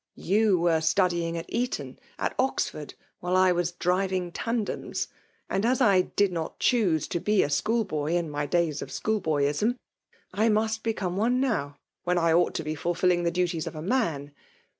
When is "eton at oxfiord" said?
1.51-2.95